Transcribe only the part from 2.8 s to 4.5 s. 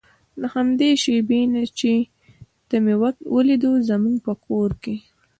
مې ولیدې زموږ په